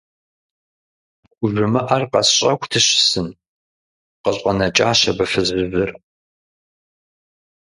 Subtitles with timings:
[1.23, 3.27] ПхужымыӀэр къэсщӀэху дыщысын?–
[4.23, 5.91] къыщӀэнэкӀащ абы фызыжьыр.